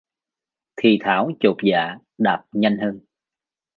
thì 0.77 0.99
Thảo 1.01 1.31
chột 1.39 1.57
dạ 1.63 1.97
đạp 2.17 2.45
nhanh 2.51 2.77
hơn 2.81 2.99